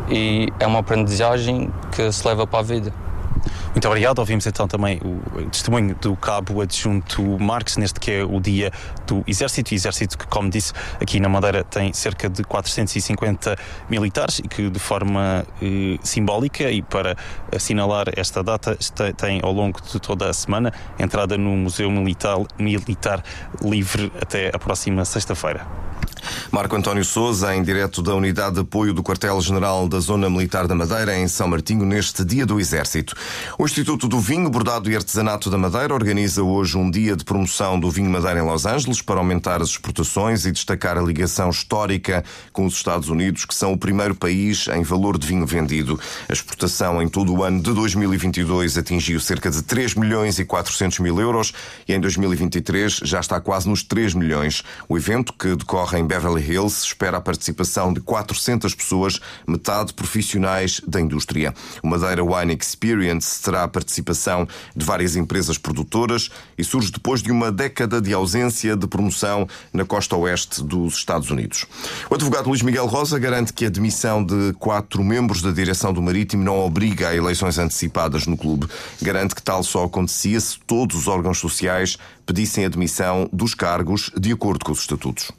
e 0.08 0.48
é 0.58 0.66
uma 0.66 0.78
aprendizagem 0.78 1.70
que 1.92 2.10
se 2.12 2.26
leva 2.26 2.46
para 2.46 2.60
a 2.60 2.62
vida. 2.62 2.92
Muito 3.78 3.86
obrigado. 3.86 4.18
Ouvimos 4.18 4.44
então 4.44 4.66
também 4.66 5.00
o 5.04 5.48
testemunho 5.50 5.94
do 5.94 6.16
cabo 6.16 6.60
adjunto 6.60 7.22
Marques, 7.38 7.76
neste 7.76 8.00
que 8.00 8.10
é 8.10 8.24
o 8.24 8.40
dia 8.40 8.72
do 9.06 9.22
Exército. 9.24 9.72
Exército 9.72 10.18
que, 10.18 10.26
como 10.26 10.50
disse, 10.50 10.72
aqui 11.00 11.20
na 11.20 11.28
Madeira 11.28 11.62
tem 11.62 11.92
cerca 11.92 12.28
de 12.28 12.42
450 12.42 13.56
militares 13.88 14.40
e 14.40 14.48
que, 14.48 14.68
de 14.68 14.80
forma 14.80 15.46
eh, 15.62 15.96
simbólica 16.02 16.68
e 16.68 16.82
para 16.82 17.16
assinalar 17.54 18.06
esta 18.16 18.42
data, 18.42 18.76
tem 19.16 19.38
ao 19.44 19.52
longo 19.52 19.80
de 19.80 20.00
toda 20.00 20.28
a 20.28 20.32
semana 20.32 20.72
entrada 20.98 21.38
no 21.38 21.50
Museu 21.50 21.88
Militar, 21.88 22.36
Militar 22.58 23.22
Livre 23.62 24.10
até 24.20 24.50
a 24.52 24.58
próxima 24.58 25.04
sexta-feira. 25.04 25.64
Marco 26.50 26.76
António 26.76 27.04
Souza, 27.04 27.54
em 27.54 27.62
direto 27.62 28.02
da 28.02 28.14
Unidade 28.14 28.54
de 28.54 28.60
Apoio 28.60 28.92
do 28.92 29.02
Quartel-General 29.02 29.88
da 29.88 30.00
Zona 30.00 30.28
Militar 30.28 30.66
da 30.66 30.74
Madeira, 30.74 31.16
em 31.16 31.28
São 31.28 31.48
Martinho, 31.48 31.84
neste 31.84 32.24
Dia 32.24 32.44
do 32.44 32.60
Exército. 32.60 33.14
O 33.58 33.64
Instituto 33.64 34.08
do 34.08 34.20
Vinho, 34.20 34.50
Bordado 34.50 34.90
e 34.90 34.96
Artesanato 34.96 35.50
da 35.50 35.58
Madeira 35.58 35.94
organiza 35.94 36.42
hoje 36.42 36.76
um 36.76 36.90
dia 36.90 37.16
de 37.16 37.24
promoção 37.24 37.78
do 37.78 37.90
vinho 37.90 38.10
Madeira 38.10 38.40
em 38.40 38.42
Los 38.42 38.66
Angeles 38.66 39.02
para 39.02 39.18
aumentar 39.18 39.62
as 39.62 39.70
exportações 39.70 40.46
e 40.46 40.52
destacar 40.52 40.96
a 40.98 41.02
ligação 41.02 41.50
histórica 41.50 42.24
com 42.52 42.66
os 42.66 42.74
Estados 42.74 43.08
Unidos, 43.08 43.44
que 43.44 43.54
são 43.54 43.72
o 43.72 43.78
primeiro 43.78 44.14
país 44.14 44.68
em 44.68 44.82
valor 44.82 45.18
de 45.18 45.26
vinho 45.26 45.46
vendido. 45.46 45.98
A 46.28 46.32
exportação 46.32 47.02
em 47.02 47.08
todo 47.08 47.34
o 47.34 47.42
ano 47.42 47.62
de 47.62 47.72
2022 47.72 48.78
atingiu 48.78 49.20
cerca 49.20 49.50
de 49.50 49.62
3 49.62 49.94
milhões 49.94 50.38
e 50.38 50.44
400 50.44 50.98
mil 51.00 51.20
euros 51.20 51.52
e 51.86 51.94
em 51.94 52.00
2023 52.00 53.00
já 53.04 53.20
está 53.20 53.40
quase 53.40 53.68
nos 53.68 53.82
3 53.82 54.14
milhões. 54.14 54.62
O 54.88 54.96
evento, 54.96 55.32
que 55.32 55.54
decorre 55.54 55.98
em 55.98 56.06
Beverly 56.18 56.42
Hills 56.42 56.84
espera 56.84 57.18
a 57.18 57.20
participação 57.20 57.92
de 57.92 58.00
400 58.00 58.74
pessoas, 58.74 59.20
metade 59.46 59.94
profissionais 59.94 60.80
da 60.84 61.00
indústria. 61.00 61.54
O 61.80 61.86
Madeira 61.86 62.24
Wine 62.24 62.58
Experience 62.60 63.40
terá 63.40 63.62
a 63.62 63.68
participação 63.68 64.48
de 64.74 64.84
várias 64.84 65.14
empresas 65.14 65.56
produtoras 65.56 66.28
e 66.58 66.64
surge 66.64 66.90
depois 66.90 67.22
de 67.22 67.30
uma 67.30 67.52
década 67.52 68.00
de 68.00 68.12
ausência 68.12 68.76
de 68.76 68.88
promoção 68.88 69.46
na 69.72 69.84
costa 69.84 70.16
oeste 70.16 70.60
dos 70.60 70.94
Estados 70.94 71.30
Unidos. 71.30 71.66
O 72.10 72.16
advogado 72.16 72.48
Luís 72.48 72.62
Miguel 72.62 72.86
Rosa 72.86 73.16
garante 73.16 73.52
que 73.52 73.66
a 73.66 73.70
demissão 73.70 74.24
de 74.24 74.52
quatro 74.54 75.04
membros 75.04 75.40
da 75.40 75.52
direção 75.52 75.92
do 75.92 76.02
Marítimo 76.02 76.42
não 76.42 76.58
obriga 76.58 77.10
a 77.10 77.16
eleições 77.16 77.58
antecipadas 77.58 78.26
no 78.26 78.36
clube. 78.36 78.66
Garante 79.00 79.36
que 79.36 79.42
tal 79.42 79.62
só 79.62 79.84
acontecia 79.84 80.40
se 80.40 80.58
todos 80.66 80.96
os 80.96 81.06
órgãos 81.06 81.38
sociais 81.38 81.96
pedissem 82.26 82.64
a 82.64 82.68
demissão 82.68 83.30
dos 83.32 83.54
cargos 83.54 84.10
de 84.18 84.32
acordo 84.32 84.64
com 84.64 84.72
os 84.72 84.80
estatutos 84.80 85.30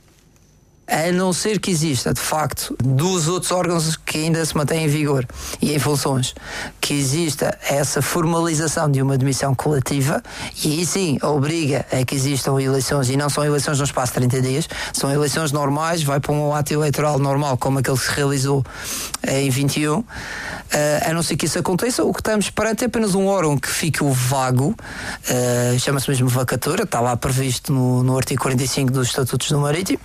a 0.89 1.12
não 1.12 1.31
ser 1.31 1.60
que 1.60 1.69
exista, 1.69 2.13
de 2.13 2.19
facto, 2.19 2.75
dos 2.84 3.27
outros 3.27 3.51
órgãos 3.51 3.96
que 3.96 4.17
ainda 4.17 4.43
se 4.43 4.58
mantêm 4.58 4.86
em 4.86 4.88
vigor 4.88 5.25
e 5.62 5.74
em 5.74 5.79
funções, 5.79 6.34
que 6.81 6.93
exista 6.93 7.58
essa 7.69 8.01
formalização 8.01 8.89
de 8.89 9.01
uma 9.01 9.17
demissão 9.17 9.53
coletiva, 9.53 10.24
e 10.63 10.79
aí 10.79 10.86
sim 10.86 11.19
obriga 11.22 11.86
a 11.91 12.03
que 12.03 12.15
existam 12.15 12.60
eleições, 12.60 13.10
e 13.10 13.15
não 13.15 13.29
são 13.29 13.46
eleições 13.46 13.77
no 13.77 13.86
espaço 13.86 14.13
de 14.13 14.27
30 14.27 14.41
dias, 14.41 14.69
são 14.91 15.12
eleições 15.12 15.51
normais, 15.51 16.01
vai 16.01 16.19
para 16.19 16.31
um 16.31 16.53
ato 16.53 16.74
eleitoral 16.74 17.19
normal, 17.19 17.58
como 17.58 17.79
aquele 17.79 17.98
que 17.98 18.03
se 18.03 18.12
realizou 18.12 18.65
em 19.27 19.50
21. 19.50 20.00
Uh, 20.00 20.05
a 21.10 21.13
não 21.13 21.24
ser 21.24 21.36
que 21.36 21.46
isso 21.46 21.58
aconteça, 21.58 22.03
o 22.03 22.13
que 22.13 22.19
estamos 22.19 22.50
perante 22.50 22.84
é 22.84 22.88
apenas 22.88 23.15
um 23.15 23.25
órgão 23.25 23.58
que 23.58 23.69
fique 23.69 24.03
vago, 24.03 24.75
uh, 24.75 25.79
chama-se 25.79 26.10
mesmo 26.10 26.27
vacatura, 26.27 26.84
está 26.84 27.00
lá 27.00 27.15
previsto 27.17 27.74
no, 27.74 28.03
no 28.03 28.17
artigo 28.17 28.41
45 28.41 28.91
dos 28.91 29.08
Estatutos 29.08 29.50
do 29.50 29.60
Marítimo, 29.60 30.00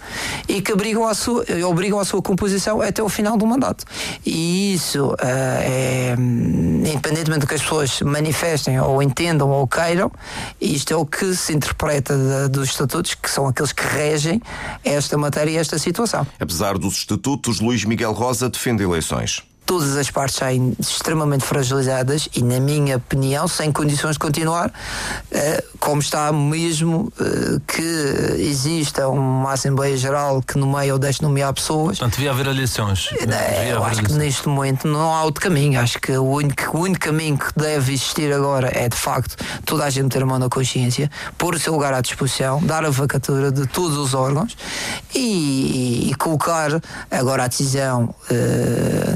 e 0.49 0.63
que 0.63 0.74
abrigam 0.75 1.07
a 1.07 1.15
sua, 1.15 1.45
obrigam 1.67 1.99
a 1.99 2.05
sua 2.05 2.21
composição 2.21 2.81
até 2.81 3.03
o 3.03 3.09
final 3.09 3.37
do 3.37 3.47
mandato. 3.47 3.85
E 4.25 4.75
isso 4.75 5.13
uh, 5.13 5.17
é, 5.23 6.15
independentemente 6.19 7.41
do 7.41 7.47
que 7.47 7.55
as 7.55 7.63
pessoas 7.63 8.01
manifestem 8.03 8.79
ou 8.81 9.03
entendam 9.03 9.51
ou 9.51 9.67
queiram, 9.67 10.11
isto 10.61 10.93
é 10.93 10.97
o 10.97 11.07
que 11.07 11.35
se 11.35 11.53
interpreta 11.55 12.17
de, 12.17 12.49
dos 12.49 12.69
estatutos, 12.69 13.15
que 13.15 13.31
são 13.31 13.47
aqueles 13.47 13.73
que 13.73 13.87
regem 13.87 14.41
esta 14.85 15.17
matéria 15.17 15.53
e 15.53 15.57
esta 15.57 15.79
situação. 15.79 16.27
Apesar 16.39 16.77
dos 16.79 16.99
estatutos, 16.99 17.61
Luís 17.61 17.85
Miguel 17.85 18.13
Rosa 18.13 18.49
defende 18.49 18.83
eleições 18.83 19.43
todas 19.67 19.97
as 19.97 20.11
partes 20.11 20.37
saem 20.37 20.77
extremamente 20.79 21.45
fragilizadas 21.45 22.29
e, 22.35 22.43
na 22.43 22.61
minha 22.61 22.97
opinião, 22.97 23.49
sem 23.49 23.73
condições 23.73 24.13
de 24.13 24.19
continuar, 24.19 24.71
eh, 25.31 25.65
como 25.81 26.01
está 26.01 26.33
mesmo 26.33 27.13
eh, 27.19 27.61
que 27.67 28.43
exista 28.43 29.09
uma 29.09 29.53
Assembleia 29.53 29.97
Geral 29.97 30.43
que 30.43 30.59
nomeia 30.59 30.93
ou 30.93 30.99
deixe 30.99 31.23
nomear 31.23 31.53
pessoas. 31.53 31.99
Portanto, 31.99 32.17
devia 32.17 32.31
haver 32.31 32.47
eleições. 32.47 33.11
Eh, 33.15 33.27
devia 33.27 33.69
eu 33.71 33.85
acho 33.85 34.03
que 34.03 34.13
neste 34.13 34.49
momento 34.49 34.87
não 34.87 35.13
há 35.15 35.25
outro 35.25 35.43
caminho. 35.43 35.81
Acho 35.81 35.99
que 35.99 36.13
o 36.13 36.25
único, 36.25 36.77
o 36.77 36.81
único 36.81 37.07
caminho 37.07 37.39
que 37.39 37.53
deve 37.57 37.95
existir 37.95 38.33
agora 38.33 38.71
é, 38.73 38.89
de 38.89 38.97
facto, 38.97 39.37
toda 39.65 39.85
a 39.85 39.91
gente 39.91 40.11
ter 40.11 40.23
a 40.23 40.27
mão 40.27 40.39
na 40.39 40.49
consciência, 40.49 41.11
pôr 41.39 41.55
o 41.55 41.59
seu 41.59 41.73
lugar 41.73 41.95
à 41.95 42.01
disposição, 42.01 42.63
dar 42.63 42.85
a 42.85 42.91
vacatura 42.91 43.51
de 43.51 43.67
todos 43.67 43.97
os 43.97 44.15
órgãos 44.15 44.57
e, 45.15 46.11
e 46.11 46.15
colocar 46.17 46.71
agora 47.11 47.45
a 47.45 47.49
decisão 47.49 48.15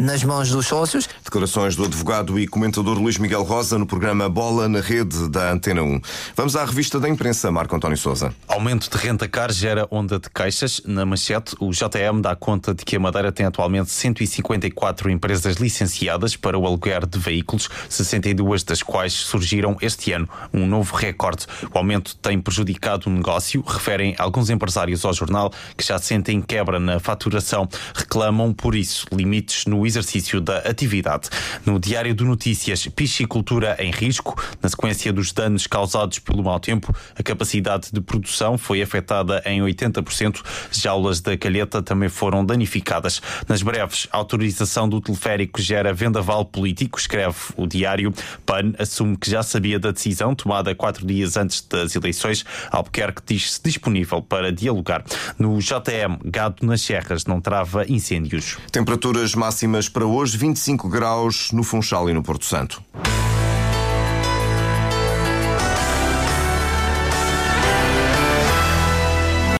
nas 0.00 0.22
mãos 0.24 0.37
dos 0.46 0.66
sócios. 0.66 1.08
Declarações 1.24 1.74
do 1.74 1.84
advogado 1.84 2.38
e 2.38 2.46
comentador 2.46 2.96
Luís 2.96 3.18
Miguel 3.18 3.42
Rosa 3.42 3.76
no 3.76 3.84
programa 3.84 4.28
Bola 4.28 4.68
na 4.68 4.80
Rede 4.80 5.28
da 5.28 5.50
Antena 5.50 5.82
1. 5.82 6.00
Vamos 6.36 6.54
à 6.54 6.64
revista 6.64 7.00
da 7.00 7.08
imprensa, 7.08 7.50
Marco 7.50 7.74
António 7.74 7.98
Souza. 7.98 8.32
Aumento 8.46 8.88
de 8.88 8.96
renta 8.96 9.26
car 9.26 9.50
gera 9.50 9.88
onda 9.90 10.20
de 10.20 10.30
queixas. 10.30 10.80
Na 10.84 11.04
manchete, 11.04 11.56
o 11.58 11.72
JM 11.72 12.20
dá 12.22 12.36
conta 12.36 12.72
de 12.72 12.84
que 12.84 12.94
a 12.94 13.00
Madeira 13.00 13.32
tem 13.32 13.46
atualmente 13.46 13.90
154 13.90 15.10
empresas 15.10 15.56
licenciadas 15.56 16.36
para 16.36 16.56
o 16.56 16.64
aluguer 16.64 17.04
de 17.04 17.18
veículos, 17.18 17.68
62 17.88 18.62
das 18.62 18.82
quais 18.82 19.12
surgiram 19.12 19.76
este 19.80 20.12
ano, 20.12 20.28
um 20.54 20.66
novo 20.66 20.94
recorde. 20.94 21.46
O 21.74 21.78
aumento 21.78 22.14
tem 22.16 22.40
prejudicado 22.40 23.08
o 23.08 23.12
negócio, 23.12 23.64
referem 23.66 24.14
alguns 24.18 24.50
empresários 24.50 25.04
ao 25.04 25.12
jornal 25.12 25.52
que 25.76 25.84
já 25.84 25.98
sentem 25.98 26.40
quebra 26.40 26.78
na 26.78 27.00
faturação, 27.00 27.68
reclamam 27.94 28.52
por 28.52 28.74
isso 28.74 29.06
limites 29.10 29.64
no 29.66 29.86
exercício 29.86 30.27
início 30.28 30.40
da 30.40 30.58
atividade. 30.58 31.30
No 31.64 31.78
Diário 31.78 32.14
de 32.14 32.24
Notícias, 32.24 32.86
piscicultura 32.88 33.76
em 33.78 33.90
risco. 33.90 34.40
Na 34.62 34.68
sequência 34.68 35.12
dos 35.12 35.32
danos 35.32 35.66
causados 35.66 36.18
pelo 36.18 36.42
mau 36.42 36.60
tempo, 36.60 36.94
a 37.18 37.22
capacidade 37.22 37.88
de 37.92 38.00
produção 38.00 38.58
foi 38.58 38.82
afetada 38.82 39.42
em 39.46 39.60
80%. 39.60 40.42
Jaulas 40.70 41.20
da 41.20 41.36
calheta 41.36 41.82
também 41.82 42.08
foram 42.08 42.44
danificadas. 42.44 43.22
Nas 43.48 43.62
breves, 43.62 44.06
a 44.12 44.18
autorização 44.18 44.88
do 44.88 45.00
teleférico 45.00 45.60
gera 45.60 45.92
vendaval 45.92 46.44
político, 46.44 46.98
escreve 46.98 47.36
o 47.56 47.66
Diário. 47.66 48.12
PAN 48.44 48.72
assume 48.78 49.16
que 49.16 49.30
já 49.30 49.42
sabia 49.42 49.78
da 49.78 49.90
decisão 49.90 50.34
tomada 50.34 50.74
quatro 50.74 51.06
dias 51.06 51.36
antes 51.36 51.60
das 51.62 51.94
eleições. 51.94 52.44
Albuquerque 52.70 53.22
diz-se 53.26 53.60
disponível 53.62 54.20
para 54.20 54.52
dialogar. 54.52 55.04
No 55.38 55.58
JM, 55.58 56.18
gado 56.24 56.66
nas 56.66 56.82
serras 56.82 57.24
não 57.24 57.40
trava 57.40 57.84
incêndios. 57.88 58.58
Temperaturas 58.70 59.34
máximas 59.34 59.88
para 59.88 60.04
hoje 60.04 60.17
hoje 60.18 60.36
25 60.36 60.88
graus 60.88 61.52
no 61.52 61.62
Funchal 61.62 62.10
e 62.10 62.12
no 62.12 62.24
Porto 62.24 62.44
Santo. 62.44 62.82